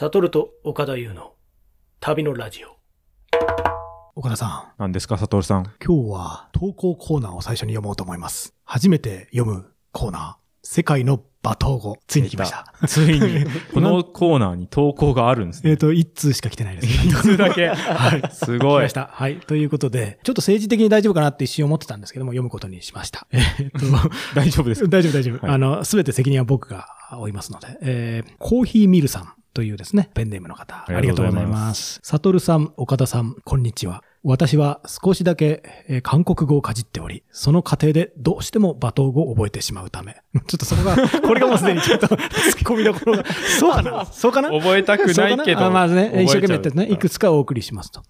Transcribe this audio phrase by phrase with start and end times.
[0.00, 1.34] サトルと岡田優の
[2.00, 2.68] 旅のラジオ。
[4.14, 5.60] 岡田さ何ですか、サトルさん？
[5.64, 8.54] ん、今日は投稿コーナーを最初に読もうと思います。
[8.64, 12.72] 初めて読むコーナー、世界の罵倒語、ついに来ました。
[12.88, 13.44] ついに、
[13.74, 15.72] このコーナーに投稿があるんですね。
[15.72, 16.88] えっと、一通しか来てないです。
[17.06, 17.68] 一通だけ。
[17.68, 18.22] はい。
[18.32, 18.92] すごい来まし。
[18.94, 19.10] た。
[19.12, 19.36] はい。
[19.40, 23.26] ということで、ちょっと政治的に大丈夫かなって一瞬思ってたんですけども、読むことにしました。
[23.32, 23.70] えーっ
[24.02, 24.88] と、 大丈夫ですか？
[24.88, 25.46] 大丈夫大丈夫。
[25.46, 26.86] はいあの、すべて責任は僕が
[27.20, 32.00] 負いますので、えー、コーヒーミルさんというですね、ペンネームの方、ありがとうございます。
[32.02, 34.02] サトルさん、岡田さん、こんにちは。
[34.22, 40.16] 私は少しだけ、えー韓国語をかじっており、その過程でどうしても罵倒語を覚えてしまうため。
[40.46, 42.18] ちょっとそこが、 これがもうすでにちょっと突っ
[42.62, 43.24] 込みどころが。
[43.58, 44.04] そうかな？
[44.12, 44.50] そうかな？
[44.50, 45.60] 覚えたくないけど。
[45.60, 45.66] な？
[45.66, 48.02] あまあね、一生懸命やってね、いくつかお送りしますと。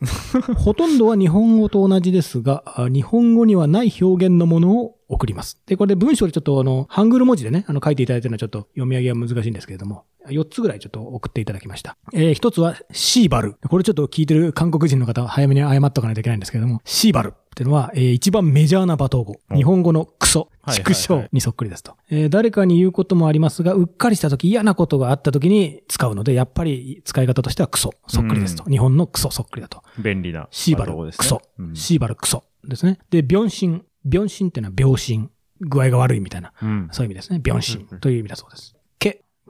[0.55, 5.61] ほとんどは日本語と同じですが、あ日本語にはない表現のものを送ります。
[5.67, 11.97] で、これで文章でちょっとあの、ハングル文字でね、あの、書いていただいてるのはちょっと読み上げは難しいんですけれども、4つぐらいちょっと送っていただきました。
[12.13, 13.57] えー、1つはシーバル。
[13.69, 19.37] これちょっと聞いてる韓国人の方は早めに謝っとかないといけないんですけれども、シーバルっていうのは、えー一番メジャーな罵倒語。
[19.55, 21.97] 日本語のクソ、畜生にそっくりですと。
[22.11, 28.65] えー誰かに言うこともありますが、うっかりした時嫌なことがあった時に使うので、やっぱり使い方としてはクソ、そっくりですと。
[28.65, 29.83] 日本のクソそっくりだと。
[29.99, 30.49] 便利な。
[30.51, 32.99] シーバル、ねクソ、うんシーバル、クソですね。
[33.11, 33.85] で、病心。
[34.09, 35.31] 病心っていうのは病心。
[35.61, 36.53] 具合が悪いみたいな。
[36.63, 36.89] うん。
[36.91, 37.41] そういう意味ですね。
[37.45, 38.75] 病心という意味だそうです。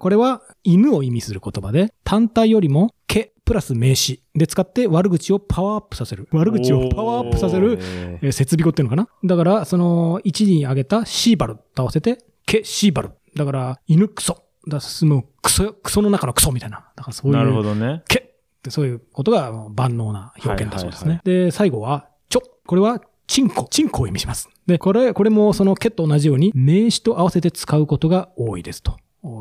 [0.00, 0.02] 毛。
[0.02, 6.28] これは犬を意味する言葉で、単体よりも毛プラス名詞で使って悪口をパワーアップさせる。
[6.32, 9.08] 悪口をパワーアップさせる、えー設備語っていうのかな？
[9.24, 13.10] だから、その、1に挙げたシーバルと合わせて、毛シーバル。
[13.36, 14.44] だから、犬クソ。
[14.68, 16.90] だもう、クソ、クソの中のクソみたいな。
[16.96, 17.36] だからそういう。
[17.36, 18.02] なるほどね。
[18.08, 21.14] けってそういうことが万能な表現だそうですね。
[21.14, 22.42] はいで、最後は、ちょ。
[22.66, 23.66] これは、チンコ。
[23.70, 24.48] チンコを意味します。
[24.66, 28.96] で、これ、これもそのけと同じように名詞と合わせて使うことが多いですと。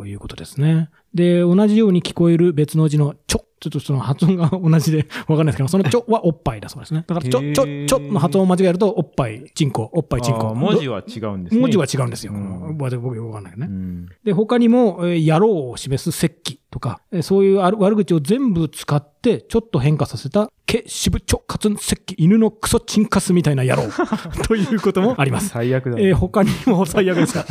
[0.05, 0.89] いうことですね。
[1.13, 3.45] で、同じように聞こえる別の字のちょ。
[3.61, 7.04] ちょっとその発音が同じで わかんないですけど、そのちょはおっぱいだそうですね。
[7.05, 10.55] だからちょ、ちょ、ちょの発音を間違えると、おっぱい、チンコ、おっぱい、チンコ。
[10.55, 11.61] 文字は違うんですね。
[11.61, 12.31] 文字は違うんですよ。
[12.31, 13.67] うん僕僕よくわかんないね。
[13.70, 14.08] うん。
[14.23, 23.83] で、他にも、えー野郎を示す説記とか、えーそういう悪悪口を全部使って、ちょっと変化させた、け、しぶちょ、かつん、説記、犬のクソチンカスみたいな野郎
[24.47, 25.49] ということもあります。
[25.49, 25.97] 最悪だ。
[25.99, 27.45] えー他にも 最悪ですか。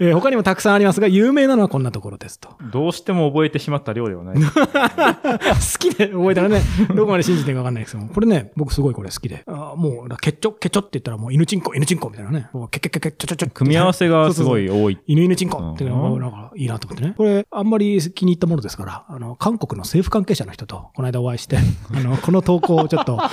[0.00, 2.50] えー他にもたくさんありますが、有名なのはこんなところですと。
[2.72, 4.36] どうしても覚えてしまった量ではない。
[4.42, 6.62] 好きで覚えたらね、
[6.94, 9.42] どこまで信じていいかわかんないですけども、これね、僕すごいこれ好きで。
[9.46, 12.48] あーもう、ケッチョ、ケチョって言ったらもう犬チンコ、犬チンコみたいなね。
[12.70, 14.98] ケケケケチョチョチョ組み合わせがすごい多い。
[15.06, 17.14] 犬犬チンコっていうのうんが、なんかいいなと思ってね。
[17.16, 21.58] これ、あんまり気に入ったものですから、あの、韓国の政府関係者の人と、この間お会いして、
[21.92, 23.30] あの、この投稿をちょっと、あ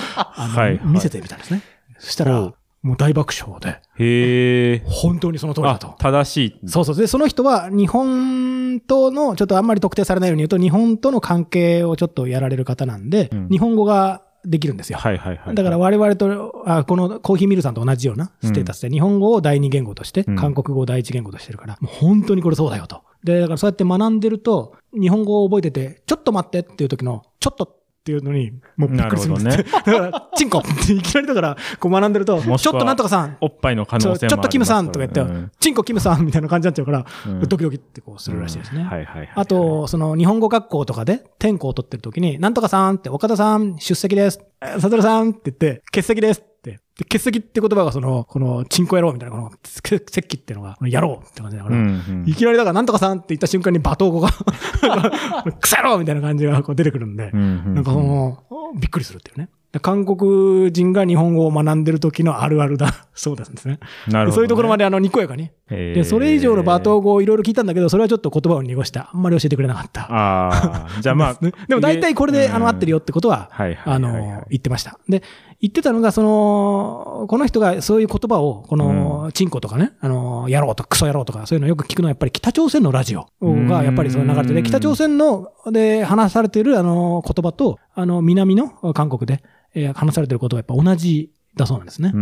[0.48, 1.62] の、はいはい見せてみたんですね。
[1.98, 2.52] そしたら、
[2.82, 4.82] もう大爆笑で、へえ。
[4.86, 5.94] 本当にその通りだあと、。
[5.98, 6.68] 正しい。
[6.68, 6.96] そうそう。
[6.96, 14.98] で、その人は日本との、ちょっとあんまり特定されないように言うと、日本との関係をちょっとやられる方なんで、うん日本語ができるんですよ。
[14.98, 15.54] はいはいはい。
[15.54, 23.02] だから我々と、あこのコーヒーミルさんと同じようなステータスで、日本語を第二言語として、うん韓国語を第一言語としてるから、もう本当にこれそうだよと。
[23.24, 29.70] で、だからそうやって学んでると、日本語を覚えてて、ちょっと待ってっていう時の、ちょっとっていうのに、もうびっくりするんですって。
[29.70, 38.82] だから、チンコっていきなりだから、こう学んでると、ちょっとなんとかさん、おっぱいの可能性もあちょっとキムさんとか言って、うんチンコキムさんみたいな感じになっちゃうから、うんドキドキってこうするらしいですね。
[38.82, 39.32] はいはいはい。
[39.36, 44.40] あと、その日本語学校とかで天候を取ってる時に、なんとかさんって、岡田さん出席です。
[44.60, 46.51] えサトルさんって言って、欠席です。
[46.62, 49.50] で欠席って言葉がその、この、チンコ野郎みたいな、この、
[49.82, 54.30] け席っていうのが、やろうって感じだから、うんうんいきなりだから、なんとかさんって言った瞬間に罵倒語が、
[55.60, 58.38] くさ野郎みたいな感じがこう出てくるんで、うんうんうんなんかその、
[58.78, 59.48] びっくりするっていうね。
[59.80, 62.92] 韓国人が日本語を学んでる時のあるあるだ。
[63.14, 63.78] そうですね。
[64.06, 64.32] なるほどね。
[64.32, 65.50] そういうところまであの、にこやかに。
[65.68, 70.02] で、それ以上の罵倒語をいろいろ聞いたんだけど、それはちょっと言葉を濁して、あんまり教えてくれなかった。
[70.12, 71.36] ああ、じゃあまあ。
[71.40, 74.98] ねでも大体これで、あの、合ってるよってことは、はいはいあはいはいの、言ってました。
[75.08, 75.22] で、
[75.62, 89.40] 言ってたのが、その、この人がそういう言葉を、この、チンコとかね、あの、野郎とかクソ野郎とか、そういうのをよく聞くのは、やっぱり北朝鮮のラジオが、やっぱりその流れてて、うん北朝鮮の、で話されている、あの、言葉と、あの、南の韓国で、
[89.74, 92.12] えー話されている言葉はやっぱ同じだそうなんですね。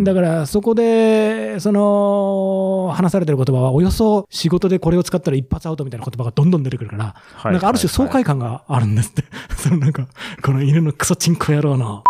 [0.00, 7.52] だから、そこで、その、話されてる言葉は、およそ仕事でこれを使ったら一発アウトみたいな言葉がどんどん出てくるから、はい。
[7.52, 9.24] なんかある種爽快感があるんですって。
[9.56, 10.06] そのなんか、
[10.42, 12.04] この犬のクソチンコ野郎の、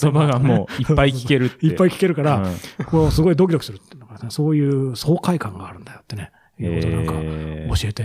[0.00, 1.66] 言葉がもういっぱい聞けるって。
[1.66, 6.32] いっぱい聞けるから、うんこう、すごいドキドキするっていうのがね、そういう爽快感があるんだよってね。
[6.64, 8.04] いうことをなんか、へ教えて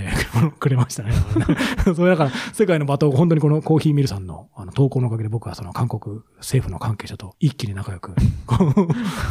[0.59, 1.11] くれましたね。
[1.95, 8.13] それだから、世界の罵倒、本当にこのコーヒーミルさんのあの投稿のおかげで僕はその韓国政府の関係者と一気に仲良く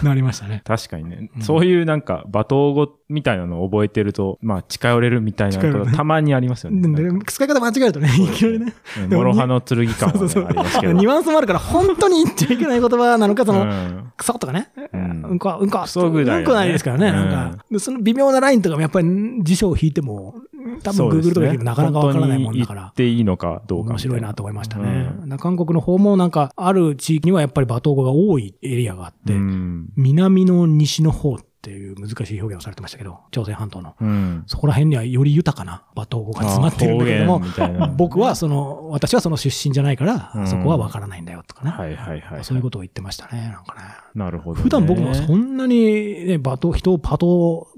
[0.02, 0.62] なりましたね。
[0.64, 6.80] 確かにね、うんそういうなんか、罵倒語みたいなのを覚えてると、まあ、近寄れるみたいなことたまにありますよね。
[6.80, 8.74] でなんか使い方間違えるとね、いきなりね。
[9.10, 10.92] 諸刃の剣感はね、ありますけど。
[10.92, 14.70] ニュアンスもあるから、本当に言っちゃいけない言葉なのか、その、うんクソとかね。
[14.76, 17.12] ううんんこは、うんこは、うんこないですからね。
[17.12, 19.06] なんか、でその微妙なラインとかもやっぱり
[19.42, 20.34] 辞書を引いても、
[20.82, 23.14] 多分 Google とかでなかなかわからないもんだから本当に言っ。
[23.14, 25.12] ていいのかどうか面白いなと思いましたね。
[25.22, 29.88] うんな韓国の方もなんか、ある地域にはやっぱり罵倒語が多いエリアがあって、うん。
[29.96, 33.94] 南の西の方っていう難しい表現をされてましたけど、朝鮮半島の。
[33.98, 34.44] うん。
[34.46, 37.40] そこら辺にはより豊かな罵倒語が詰まってるんだけども
[37.96, 41.70] 僕はその、私はその出身じゃないから、うんそこはわからないんだよとかね。
[41.70, 42.44] はいはいはい。
[42.44, 44.03] そういうことを言ってましたね、なんかね。
[44.14, 44.62] なるほど、ね。
[44.62, 45.76] 普段僕もそんなに
[46.26, 47.26] ね、罵倒、人を罵倒、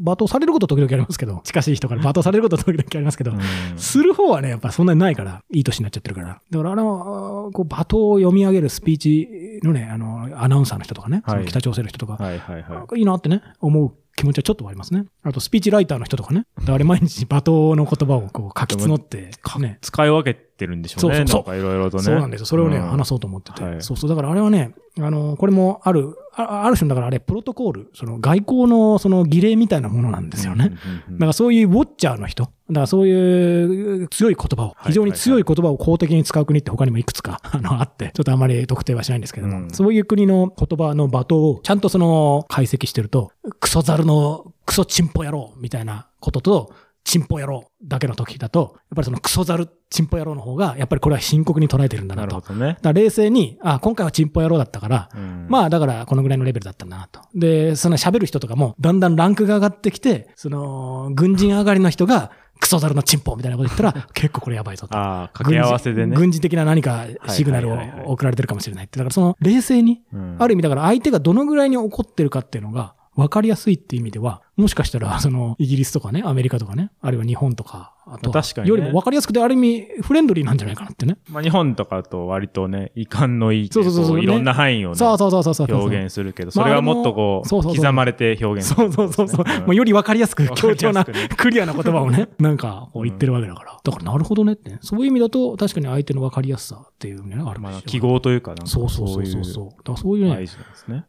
[0.03, 3.41] 罵倒されること時々ありますけど、近しい人から罵倒されること時々ありますけど、うん
[3.79, 6.41] する方はね、やっぱそんなにないから、いい年になっちゃってるから。
[6.51, 12.99] だからあの、こう、罵倒を読み上げるスピーチのね、あの、アナウンサーの人とかね、はいその北朝鮮の人とか、はいはいはい。
[12.99, 15.05] いいなってね、思う気持ちはちょっとありますね。
[15.23, 16.47] あと、スピーチライターの人とかね。
[16.67, 19.31] あれ毎日罵倒の言葉をこう書き募って、
[19.61, 19.79] ね。
[19.83, 21.19] 使い分けてるんでしょうね。
[21.19, 22.03] そうそうそうなんかいろいろとね。
[22.03, 22.47] そうなんですよ。
[22.47, 24.11] それをね、うん話そうと思ってて、はいそうそう。
[24.11, 30.71] だからあれはね、あの、これもある、あある種だからあれ、プロトコール、その外交のその儀礼みたいなものなんですよね。。
[31.11, 46.73] だからそういうウォッチャーの人、だからそういう強い言葉を、い非常に強い言葉を公的に使う国って他にもいくつか あのあって、ちょっとあまり特定はしないんですけども、うんそういう国の言葉の罵倒をちゃんとその解析してると、クソザルのクソチンポ野郎みたいなことと、
[47.07, 52.35] チンポ野郎だけの時だと、やっぱりそのクソザル、チンポ野郎の方が、やっぱりこれは深刻に捉えてるんだなと。
[52.35, 52.75] なるほどねだ。
[52.75, 57.21] から冷静に、あ、今回はチンポ野郎だったから、うんまあだからこのぐらいのレベルだったなと。
[57.33, 64.97] で、その喋る人とかもだんだんランクが上がってきて、その軍人上がりの人がクソザルのチンポみたいなこと言ったら 結構これやばいぞと。
[64.97, 66.17] ああ、掛け合わせでね。
[66.17, 68.99] 軍事的な何かシグナルを送られてるかもしれないって。
[68.99, 81.19] だからその冷静に、うんある意味だから相手がどのぐらいに怒ってるかっていうのが分かりやすいっていう意味では、もしかしたらそのイギリスとかね、アメリカとかね、あるいは日本とか、あとは確かにねよりも分かりやすくてある意味フレンドリーなんじゃないかなってね。
[81.29, 85.67] まあ日本とかと割とね、遺憾のいいそうそうそうそうこいろんな範囲をね、そうそうそうそう。
[85.71, 89.61] 表現するけど、それがもっとこう、刻まれて表現するそうそうそうそう。
[89.61, 93.81] んもうより分かりやすく、強調な、クリアな言葉をね、 なんか、こう言ってるわけだから。
[93.83, 94.79] だから、なるほどねってね。
[94.81, 99.65] そういう意味だと、確かに相手の分かりやすさっていうね、あるまあ、記号というか、なんかそうそうそうそうそう。
[99.67, 100.47] だからそういうね。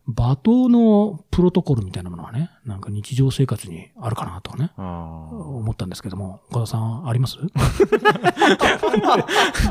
[0.09, 4.71] 罵倒のプロトコルみたいなものはね、なんか日常生活にあるかなとかね。
[4.77, 7.37] 思ったんですけども、岡田さん、あります？
[7.45, 7.49] い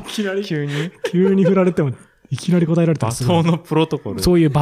[0.08, 0.72] きなり、急に？
[1.10, 1.90] 急に振られても、
[2.30, 4.22] いきなり答えられたら罵倒のプロトコル。
[4.22, 4.60] そういう罵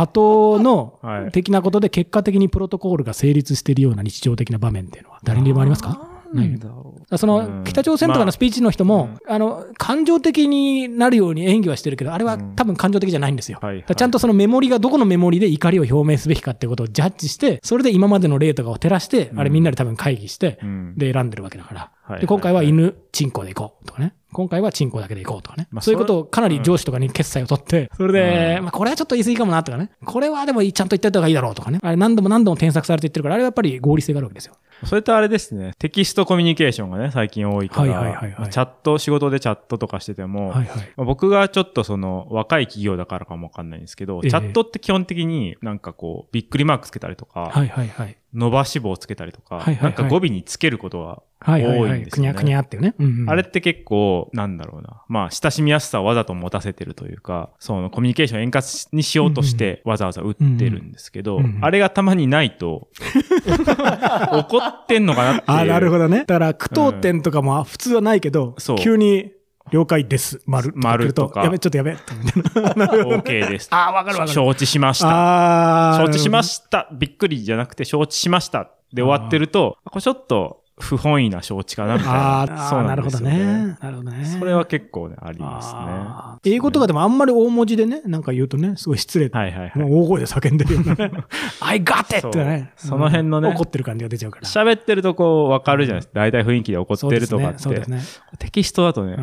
[0.57, 1.33] 倒のはい。
[1.33, 6.14] 的なことで結果的にプロトコールが成立しているような日常的な場面っていうのは誰にでもありますか？
[6.35, 13.59] ないだろその北朝鮮とかのスピーチの人も、あの、感情的になるように演技はしてるけど、あれは多分感情的じゃないんですよ。
[13.63, 21.91] はいはいちゃんとそのメモリがどこのメモリで怒りを表明すべきかっていうことをジャッジして、それで今までの例とかを照らして、あれみんなで多分会議して、うんで選んでるわけだから。
[22.03, 24.15] はいで、今回は犬、チンコで行こうとかね。
[24.33, 25.69] 今回はチンコだけで行こうとかね。
[25.71, 29.91] まあそういうことをかなり上司とかに決裁を取って、それで、まあこれはちょっと言い過ぎかもなとかね。
[30.05, 31.79] これはでもちゃんと言った方がいいだろうとかね。
[31.83, 34.57] あれ何度も何度も添削されて言ってるから、あれはやっぱり合理性があるわけですよ。
[34.87, 40.67] それとあれですね、テキストコミュニケーションがね、最近多いから、はいはいはいはいチャット、仕事でチャットとかしてても、はいはい。
[40.97, 48.17] まあ僕がちょっとその若い企業だからかもわかんないんですけど、ええチャットって基本的になんかこう、びっくりマークつけたりとか、はいはいはい。
[48.35, 51.91] 伸ばし棒つけたりとか、はいはいはいなんか語尾につけることがはいはいはい。
[51.91, 52.29] 多いんですよね。
[52.29, 52.95] くにゃくにゃっていうね。
[52.99, 55.03] うんうんあれって結構、なんだろうな。
[55.09, 62.89] まあ、親しみやすさをわざと持たせてるというか、そのコミュニケーションを円滑にしようとしてわざわざ打ってるんですけど、うんうんあれがたまにないと、
[64.33, 65.59] 怒ってんのかなっていう。
[65.59, 66.21] あ、なるほどね。
[66.21, 69.33] だから、句読点とかも普通はないけど、急に、
[69.73, 71.93] 了解です、丸と丸とかやべ、ちょっとやべ。
[71.95, 73.69] OK です。
[73.73, 75.99] あーわかるわかる承知しました。
[75.99, 76.89] 承知しました。
[76.93, 78.71] びっくりじゃなくて、承知しました。
[78.93, 82.47] で終わってると、これちょっと不本意な承知かなみたいあな。
[82.47, 83.31] ーあー、そうなるほどね。
[83.31, 83.77] ね。
[83.81, 84.25] なるほどね。
[84.25, 86.53] それは結構ね、ありますね。
[86.53, 89.29] 英語とかでもあんまり大文字でね、なんか言うとね、すごい失礼。
[89.29, 89.79] はいはいはい。
[89.79, 91.13] もう大声で叫んでるようなね。
[91.63, 92.27] I got it!
[92.27, 92.73] ってね。
[92.77, 94.49] その辺のね怒ってる感じが出ちゃうから。
[94.49, 96.21] 喋ってるとこう、わかるじゃないですか。
[96.21, 97.59] 大体雰囲気で怒ってるとかって。
[97.61, 98.01] そうですね。
[98.39, 99.17] テキストだとね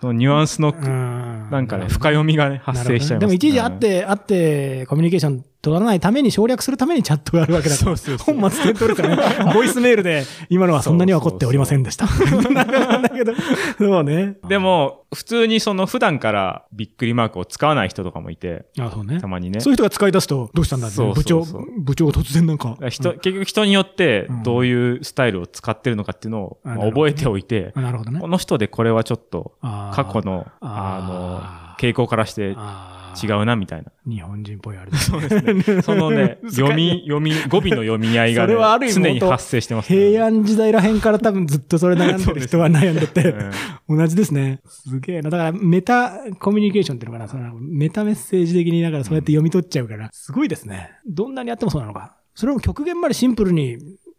[0.00, 7.96] そのニュアンスの、うんなんかね、深読みがね、発生しちゃいます、でも一時会って、会って、コミュニケーション取らないために省略するためにチャットがあるわけだから。
[7.96, 9.52] そうそうそう本末転倒ですからね。
[9.54, 12.06] ボイスメールで、今のはそんなには怒っておりませんでした。
[12.50, 13.32] なんだけど、
[13.76, 14.36] そうね。
[14.48, 19.26] でも、普通にその普段からびっくりマークを使わない人とかもいて、あ、そうねた。
[19.26, 19.60] まにね。
[19.60, 21.44] そういう人が使い出すと、どうしたんだってそう部長
[21.78, 22.76] 部長が突然なんか。
[22.88, 28.28] 人結局人によってどういうスタイルを使ってるのかっていうのを覚えておいて、あなるほどねこ。
[28.28, 32.56] の人でこれはちょっと過去の、あの、傾向からして
[33.22, 33.90] 違うなみたいな。
[34.06, 35.82] 日本人っぽいあれ ですね。
[35.82, 40.10] そのね、 読み、読み、語尾の読み合いが、ねそれはある意味常に発生してます、ね。
[40.10, 43.34] 平安時代らへんから多分ずっとそれ悩んでる人は悩んでて、
[43.88, 44.60] 同じですね。
[44.66, 45.30] すげえな。
[45.30, 50.90] だからメタコミュニケーションっていうのかな、そのメタメッセージ的にだからそうやって読み取っちゃうから、すごいですね。
[51.06, 52.16] どんなにやってもそうなのか。
[52.34, 53.78] それも極限までシンプルに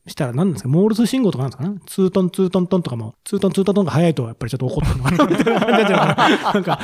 [0.09, 0.69] したら何なんですか？
[0.69, 1.79] モールス信号とかなんですかね？
[1.85, 5.25] ツートンツートントンとかも、ツートンツートントンが早いとやっぱりちょっと怒ってるのかな。
[5.25, 6.79] みたいな感じになっちゃうのかななんか、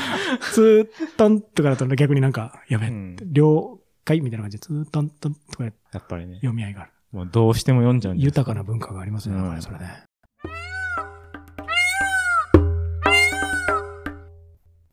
[0.53, 3.17] ツートンとかだと逆になんか、やべえ、うん。
[3.31, 6.91] 了解みたいな感じで、ツートントンとかやっぱりね、読み合いがある。
[7.11, 9.43] もうどうしても読んじゃうんです豊かな文化がありますね、うん。
[9.43, 10.03] だからそれね。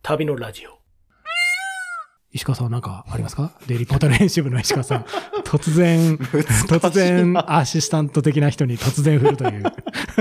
[0.02, 0.81] 旅のラジオ。
[2.32, 3.52] 石川さんは何かありますか？
[3.66, 5.02] デイリーポータル編集部の石川さん。
[5.44, 9.62] 突然、突然アシスタント的な人に突然振るという。
[9.64, 9.72] わ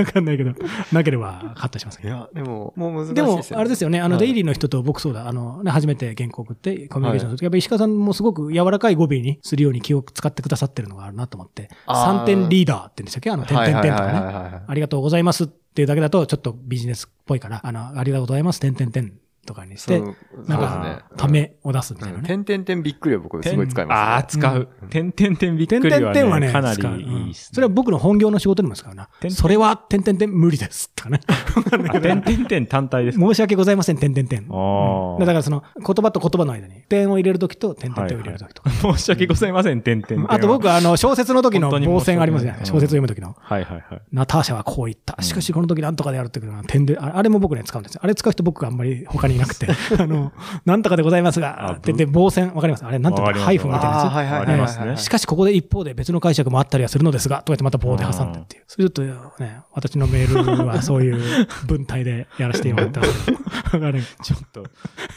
[0.04, 0.52] かんないけど、
[0.92, 2.08] なければカットしますけど。
[2.10, 3.42] いや、でも、もう難しいでね。
[3.54, 13.30] あれですよね、あの、はいデイリーの人と僕そうだ、あの、ね、初めて原稿送ってコミュニケーションするとき、やっぱ石川さんもすごく柔らかい語尾にするように気を使ってくださってるのがあるなと思って、あー3点リーダーって言うんでしたっけ？
[13.30, 14.12] あの、点々点とかね。
[14.12, 19.14] はいはいはいはいはいありがとうございますっていうだけだと、ちょっとビジネスっぽいから、あの、ありがとうございます、点々点
[19.44, 20.00] とかにして、
[20.46, 22.28] なんか、ためを出すみたいなうんね。
[22.28, 24.04] 点々点びっくりは僕すごい使います、ね。
[24.04, 24.68] ああ、使う。
[24.90, 29.08] 点々点びっく点りはね、々点はね、かな使うりいいそれは僕の本業の仕事にもですからな。
[29.30, 30.90] それは、点々点無理です。
[30.94, 31.20] とかね。
[31.26, 33.26] あ点々点単体ですか？
[33.26, 34.46] 申し訳ございません、点々点。
[34.48, 38.70] あーだからその、言葉と言葉の間に、点を入れるときと、点々点を入れるときとか。
[38.94, 40.32] 申し訳ございません、点々点は。
[40.32, 43.34] あと僕、あの、小説の時の本当に傍線ありますね小説読む時の。
[43.38, 44.02] はいはいはい。
[44.12, 45.20] ナターシャはこう言った。
[45.22, 48.00] しかしこの時なんとかでやるっていうのは点で、ああれも僕ね使うんですよ。
[48.02, 49.66] あれ使う人僕があんまり他にいなくて。
[49.98, 50.32] あの、
[50.64, 52.84] なんとかでございますが、あって言って、傍線、わかります？
[52.84, 54.04] あれ、なんとかハイフンみたいなやつ？
[54.04, 58.62] あーはいはいはいありますねしかしここで一方で別の解釈もあったりはするのですが、とか言ってまた棒で挟んでっていう。
[58.66, 63.38] そういうちょっとね、私のメールはそういう文体でやらせてもら ってますけど。
[63.38, 64.02] わかる。
[64.22, 64.64] ちょっと、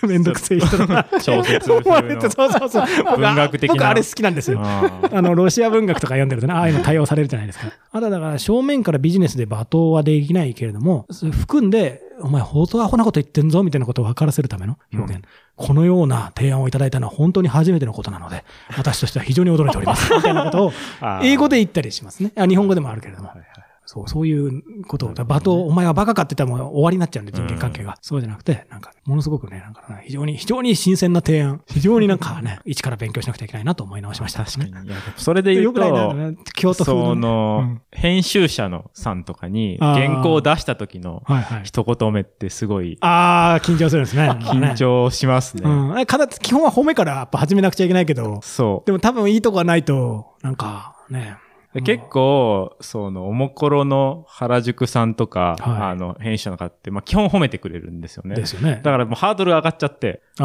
[0.07, 1.05] めんどくせえ人だな。
[1.19, 2.85] 小説風の思われてそうそうそう。
[3.05, 4.61] 僕文学的な僕あれ好きなんですよ。
[4.63, 4.89] あ
[5.21, 7.67] の、ロシア文学とか読んでるとね、ああいうの対応されるじゃないですか。
[7.91, 15.23] あとはだから、正面からビジネスで罵倒はできないけれども、含んで、お前、本当アホなこと言ってんぞ、みたいなことを分からせるための表現。
[15.55, 18.45] このような提案をいただいたのは本当に初めてのことなので、
[18.77, 20.13] 私としては非常に驚いております。
[20.13, 20.73] みたいなことを
[21.23, 22.31] 英語で言ったりしますね。
[22.37, 23.29] あ日本語でもあるけれども。
[23.29, 23.47] はいはい
[23.85, 27.97] そう、そういうことを、罵倒、お前はバカかって言ったらもう終わりになっちゃうんで、人間関係が。
[28.01, 34.91] そうじゃなくて、なんか、ものすごくね、なんかね、非常に、非常に新鮮な提案、非常になんかね、一から勉強しなくちゃいけないなと思い直しました、確かに。
[35.17, 37.21] それで言うよくないなと、ね、京都そね。
[37.21, 41.23] の、うん編集者のさんとかに原稿を出した時の。
[41.63, 44.29] 一言目ってすごいああ、緊張するんですね。
[44.29, 45.63] 緊張しますね。
[45.65, 46.05] うん。
[46.05, 48.85] 基本は褒めからやっぱ始めなくちゃいけないけど、そう。
[48.85, 51.37] でも多分いいとこがないと、なんかね。
[51.75, 58.33] で結構、その、おもころの原宿さんとか、はいあの、編集者の方って、まあ、基本褒めてくれるんですよね。
[58.33, 58.79] ですよね。
[58.81, 60.41] だからもうハードル上がっちゃって、基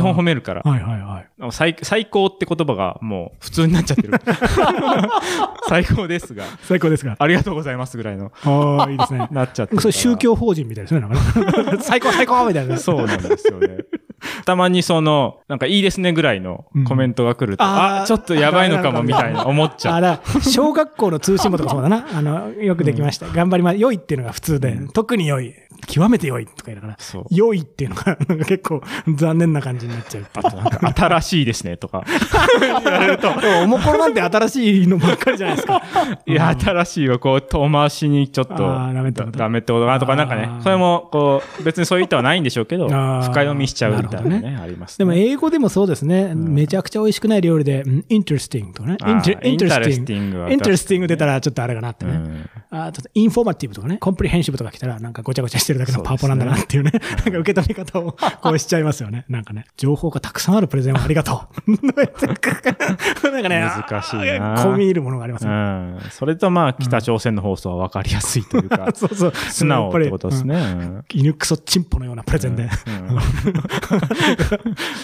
[0.00, 1.52] 本褒めるから、はいはいはい。
[1.52, 4.14] 最最高って言葉がもう普通になっちゃってる。
[5.68, 7.14] 最高ですが、最高ですが。
[7.18, 9.28] ありがとうございますぐらいの、ああ、いいですね。
[9.32, 9.78] なっちゃって。
[9.78, 11.00] それ宗教法人みたいですね。
[11.00, 12.78] なんかね 最高最高みたいな。
[12.78, 13.80] そうなんですよね。
[14.44, 19.94] たまにその、なんかいいですねぐらいのコメントが来ると、うんあーあちょっとやばいのかもみたいな 思っちゃう。
[19.96, 22.06] あだ小学校の通信簿とかそうだな。
[22.14, 23.26] あの、よくできました。
[23.26, 23.76] 頑張ります。
[23.76, 25.54] 良いっていうのが普通で、特に良い。
[25.86, 26.96] 極めて良いとか言いながら。
[27.30, 32.04] 良いっていうのが、 結構残念な感じになっちゃうあとなんか新しいですねとか。
[32.60, 32.68] で
[33.48, 35.82] もおもころなんて新しいのばっかりじゃないですか。
[36.26, 45.20] いや、新しいはこう遠回しにちょっとダメってことかなとかなんかねそれもこう別にそういう意図はないんでしょうけど、深読みしちゃうみたいなね、ありますでもね。
[45.30, 46.34] 英語でもそうですね。
[46.34, 48.96] めちゃくちゃ美味しくない料理で、うん interesting とかね。
[49.00, 50.04] あー interesting。
[50.04, 52.20] interesting は interesting 出たらちょっとあれかなってね。
[52.72, 59.24] うんあーちょっとインフォーマティブとかね、コンプリヘンシブとか来たら、なんかごちゃごちゃしてるだけのパワポなんだなっていうね、なんか受け止め方をこうしちゃいますよね。
[59.28, 61.70] なんかね、情報がたくさんあるプレゼンをありがとう。
[61.72, 65.54] なんかね、難しいな込み入るものがありますうね。
[65.54, 66.00] ん。
[66.10, 69.32] それとまあ、北朝鮮の放送は分かりやすいというか、 そうそう。
[69.34, 70.54] 素直ってことですね。
[70.54, 72.62] うんうん犬クソチンポのようなプレゼンで。
[72.62, 72.70] うん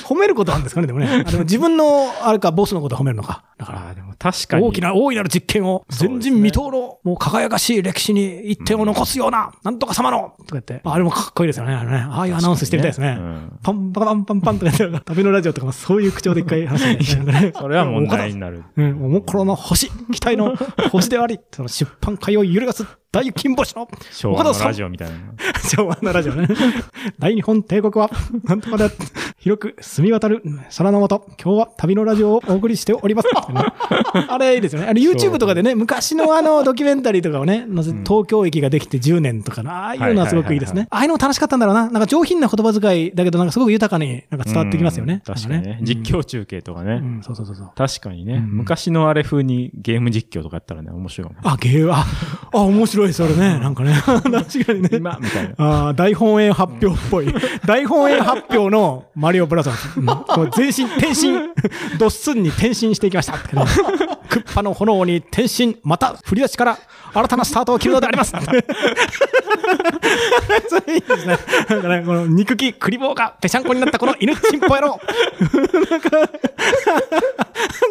[0.04, 1.25] 褒めることなんですかね、でもね。
[1.26, 3.44] あでも自分の、あれか、ボスのこと褒めるのか。
[3.58, 4.64] だからでも確かに。
[4.64, 11.75] 大きな、大いなる実験を、前人未到の、もう輝かかしい歴史に一点を残すような、なんとか様のとか言って、あれもかっこいいですよね。
[11.75, 13.16] あのねああいうアナウンスしてみたいですね。
[13.18, 17.52] うんパンパカパンパンパンとか言って、旅のラジオとかもそういう口調で一回話してみ。
[17.54, 18.62] それは問題になる。
[18.76, 20.54] うん、おもころの星、期待の
[20.92, 25.16] 星であり、その出版界を揺るがす大金星の昭和のラジオみたいな。
[25.75, 26.48] 昭和のラジオね。
[27.18, 28.10] 大日本帝国は、
[28.44, 28.90] なんとかで、
[29.46, 30.42] 広く澄み渡る
[30.76, 33.28] 空の下、今日は旅のラジオをお送りしております。
[34.28, 34.88] あれいいですよね。
[34.88, 37.64] あれ YouTube とかでね、昔のあの ドキュメンタリーとかをね、
[38.04, 40.88] 東京駅ができて10年とかの、ああいうのはすごくいいですね。
[40.90, 41.88] ああいうのも楽しかったんだろうな。
[41.88, 45.22] なんか上品な言葉遣いだけど、なんかすごく豊かになんか伝わってきますよね。
[45.24, 45.78] うん確かにね。
[45.80, 46.94] 実況中継とかね。
[46.94, 47.70] うん、そうそうそうそう。
[47.76, 51.30] 確かにね、うん昔のあれ風にゲーム実況とかやったらね、面白い。
[51.44, 52.04] あ、ゲー、あ、
[52.52, 53.60] あ、面白い、それね。
[53.60, 53.94] なんかね。
[54.04, 54.88] 確かにね。
[54.94, 55.16] 今？
[55.22, 55.54] みたいな。
[55.58, 57.32] ああ、大本営発表っぽい。
[57.64, 60.00] 大本営発表のマリオブラザーズ。
[60.00, 61.32] うんこう全身、転身、
[61.98, 63.38] ドッスンに転身していきました。
[64.28, 66.78] クッパの炎に転身、また振り出しから
[67.14, 68.32] 新たなスタートを切るのであります。
[70.68, 71.38] それいいですね。
[71.68, 75.00] なんかね、この憎きクリボーがぺしゃんこになったこの犬チンポ野郎。
[75.90, 76.10] なんか、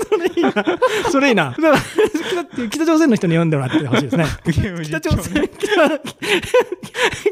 [0.10, 0.54] それいいな。
[1.12, 1.56] それいいな。
[2.56, 4.26] 北北朝鮮の人に読んでもらってほしいですね。
[4.84, 6.00] 北朝鮮、北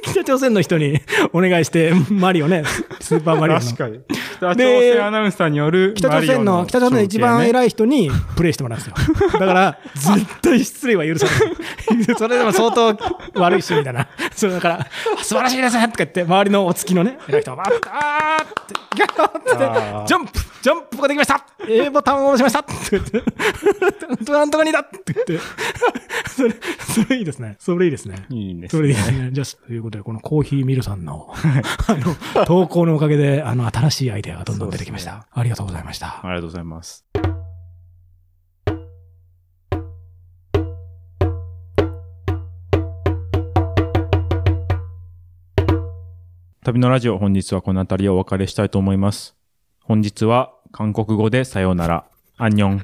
[0.11, 1.01] 北朝鮮の人に
[1.31, 2.63] お願いして、マリオね、
[2.99, 3.61] スーパーマリオの。
[3.63, 3.99] 確かに。
[4.37, 7.49] 北朝鮮アナウンサーによる北朝鮮の、北朝鮮の一番い。
[7.49, 8.95] 偉い人にプレイしてもらうんですよ。
[9.33, 12.03] だから、絶対失礼は許さない。
[12.17, 12.97] それでも相当悪い
[13.35, 14.07] 趣味だな。
[14.35, 25.39] そうだから、あ素晴らしいですねとか言って、周りのお付きのね、偉い人が、バーッあーって、ギャーってジャンプジャンプができました !A ボタンを押しましたって言って、なんとかにだって言って、
[26.27, 27.55] それ、それいいですね。
[27.59, 28.25] それいいですね。
[28.29, 29.29] いいんですそれでいいですね。
[29.31, 31.95] じゃあ、ということで、このコーヒーミルさんの、 あ
[32.35, 35.27] の、投稿のおかげで、あの、新しいアイデアがどんどん出てきました。
[35.31, 36.19] ありがとうございました。
[36.23, 37.05] ありがとうございます。
[46.63, 49.35] 旅のラジオ本日はこの辺りをお別れしたいと思います。
[49.81, 52.05] 本日は韓国語でさようなら。
[52.37, 52.81] アンニョン。